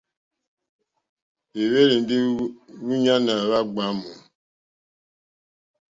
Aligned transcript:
Ì 1.59 1.61
hwélì 1.69 1.95
ndí 2.03 2.17
múɲáná 2.85 3.33
wá 3.49 3.59
ɡbwǎmù. 3.67 4.09